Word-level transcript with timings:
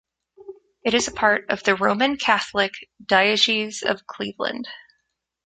It 0.83 0.95
is 0.95 1.07
a 1.07 1.11
part 1.11 1.47
of 1.51 1.61
the 1.61 1.75
Roman 1.75 2.17
Catholic 2.17 2.71
Diocese 3.05 3.83
of 3.83 4.07
Cleveland. 4.07 4.67